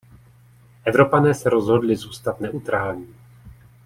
Evropané 0.85 1.33
se 1.33 1.49
rozhodli 1.49 1.95
zůstat 1.95 2.39
neutrální. 2.41 3.13